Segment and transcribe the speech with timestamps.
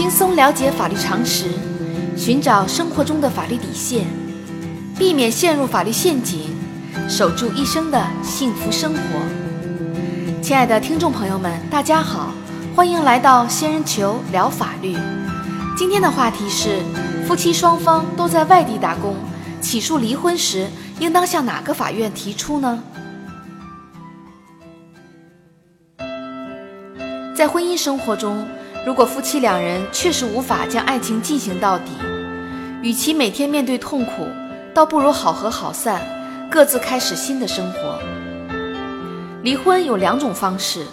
[0.00, 1.44] 轻松了解法律常识，
[2.16, 4.06] 寻找生活中的法律底线，
[4.98, 6.56] 避免陷入法律陷阱，
[7.06, 10.40] 守住一生的幸福生活。
[10.40, 12.32] 亲爱的听众朋友们，大家好，
[12.74, 14.96] 欢迎来到仙人球聊法律。
[15.76, 16.78] 今天的话题是：
[17.28, 19.14] 夫妻双方都在外地打工，
[19.60, 20.66] 起诉离婚时，
[20.98, 22.82] 应当向哪个法院提出呢？
[27.36, 28.46] 在婚姻生活中，
[28.86, 31.92] 如果夫妻两人确实无法将爱情进行到底，
[32.82, 34.26] 与其每天面对痛苦，
[34.72, 36.00] 倒不如好合好散，
[36.50, 37.98] 各自开始新的生活。
[39.42, 40.86] 离婚有两种方式，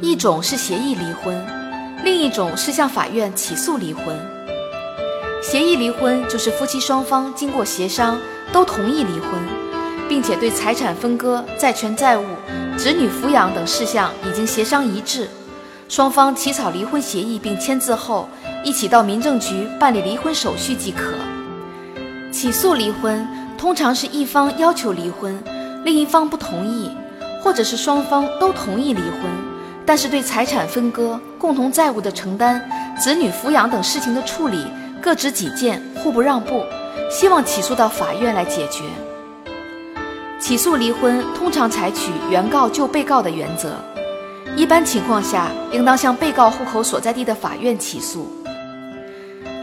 [0.00, 1.44] 一种是协议离婚，
[2.02, 4.04] 另一种是向法院起诉离婚。
[5.42, 8.18] 协议离婚就是夫妻双方经过协商
[8.52, 9.30] 都同意离婚，
[10.08, 12.24] 并且对财产分割、债权债务、
[12.78, 15.28] 子女抚养等事项已经协商一致。
[15.88, 18.28] 双方起草离婚协议并签字后，
[18.62, 21.14] 一起到民政局办理离婚手续即可。
[22.30, 23.26] 起诉离婚
[23.56, 25.42] 通常是一方要求离婚，
[25.84, 26.90] 另一方不同意，
[27.42, 29.22] 或者是双方都同意离婚，
[29.86, 32.62] 但是对财产分割、共同债务的承担、
[32.98, 34.66] 子女抚养等事情的处理
[35.00, 36.64] 各执己见，互不让步，
[37.10, 38.84] 希望起诉到法院来解决。
[40.38, 43.72] 起诉离婚通常采取原告就被告的原则。
[44.58, 48.28] 一般情况下，应当向被告户口所在地的法院起诉。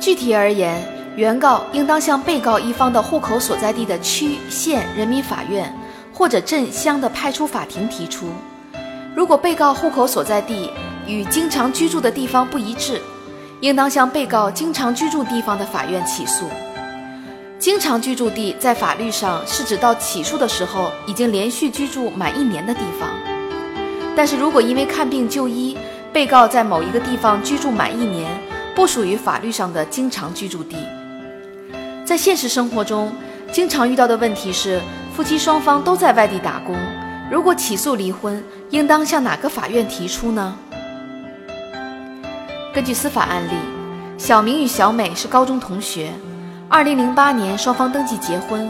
[0.00, 0.82] 具体而言，
[1.14, 5.70] 原告应当向被告一方的户口所在地的区、县人民法院
[6.10, 8.28] 或者镇、乡的派出法庭提出。
[9.14, 10.70] 如果被告户口所在地
[11.06, 12.98] 与经常居住的地方不一致，
[13.60, 16.46] 应当向被告经常居住地方的法院起诉。
[17.58, 23.10] 经常居住地在法律上是指到起诉的时候已经连续居住满一年的地方。
[24.18, 25.78] 但是如果因为看病就医，
[26.12, 28.28] 被告在某一个地方居住满一年，
[28.74, 30.76] 不属于法律上的经常居住地。
[32.04, 33.12] 在现实生活中，
[33.52, 34.80] 经常遇到的问题是，
[35.14, 36.74] 夫妻双方都在外地打工，
[37.30, 40.56] 如果起诉离婚，应当向哪个法院提出呢？
[42.74, 43.52] 根据司法案例，
[44.18, 46.10] 小明与小美是高中同学
[46.70, 48.68] ，2008年双方登记结婚，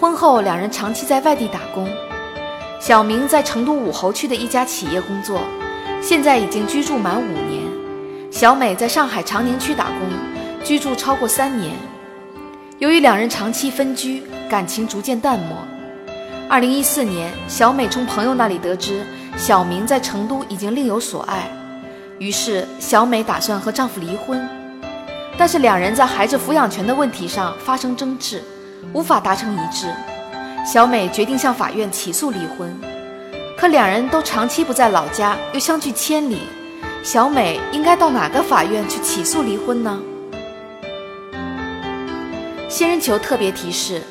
[0.00, 1.86] 婚后两人长期在外地打工。
[2.80, 5.42] 小明在成都武侯区的一家企业工作，
[6.00, 7.62] 现在已经居住满五年。
[8.30, 10.08] 小美在上海长宁区打工，
[10.64, 11.74] 居住超过三年。
[12.78, 15.58] 由于两人长期分居，感情逐渐淡漠。
[16.48, 19.04] 二零一四年，小美从朋友那里得知
[19.36, 21.50] 小明在成都已经另有所爱，
[22.18, 24.48] 于是小美打算和丈夫离婚。
[25.36, 28.42] 但是两人在孩子抚养权的问题上发生争执，
[28.94, 29.92] 无法达成一致。
[30.64, 32.78] 小美决定向法院起诉离婚，
[33.56, 36.38] 可两人都长期不在老家，又相距千里，
[37.02, 40.00] 小美应该到哪个法院去起诉离婚呢？
[42.68, 44.02] 仙人球特别提示：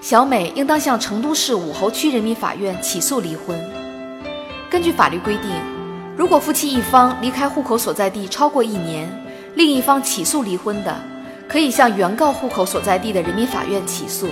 [0.00, 3.58] 小美应当向成都市武侯区人民法院起诉离婚。
[4.70, 5.50] 根据法律规定，
[6.16, 9.08] 如果夫妻一方离开户口所在地超过一年，
[9.56, 10.94] 另一方起诉离婚的，
[11.48, 14.28] 可以向原告户口所在地的人民法院起诉。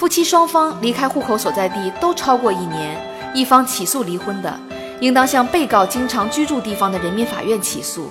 [0.00, 2.98] 夫妻双方离开户口所在地都超过一年，
[3.34, 4.58] 一方起诉离婚的，
[4.98, 8.08] 应当向被告经常居住地方的人民法院起诉。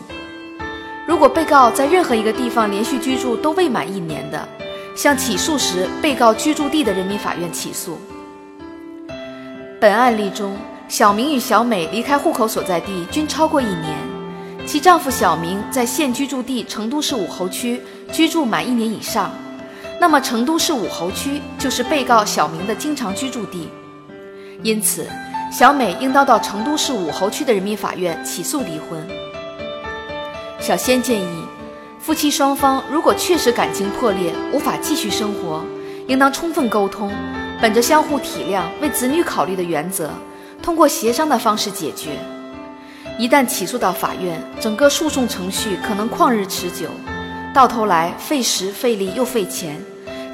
[1.07, 4.47] 如果被告在任何一个地方连续居住都未满一年的，
[4.95, 7.97] 向起诉时被告居住地的人民法院起诉。
[9.81, 10.55] 本案例中，
[10.87, 13.97] 小明与小美离开户口所在地均超过一年，
[14.63, 19.31] 其丈夫小明在现居住地成都市武侯区居住满一年以上。
[19.99, 23.67] 那么，成都市武侯区就是被告小明的经常居住地，
[24.63, 25.05] 因此，
[25.51, 29.05] 小美应当到成都市武侯区的人民法院起诉离婚。
[30.57, 31.43] 小仙建议，
[31.99, 35.61] 夫妻双方如果确实感情破裂，无法继续生活，
[36.07, 37.11] 应当充分沟通，
[37.61, 40.09] 本着相互体谅、为子女考虑的原则，
[40.63, 42.11] 通过协商的方式解决。
[43.17, 46.87] 一旦起诉到法院，整个诉讼程序可能旷日持久。
[47.51, 49.83] 到头来费时费力又费钱，